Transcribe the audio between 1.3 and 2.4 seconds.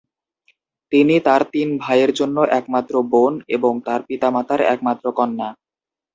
তিন ভাইয়ের জন্য